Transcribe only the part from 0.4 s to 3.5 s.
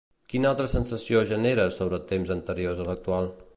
altra sensació genera sobre temps anteriors a l'actual?